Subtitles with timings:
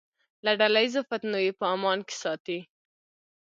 [0.45, 2.59] له ډله ییزو فتنو یې په امان کې ساتي.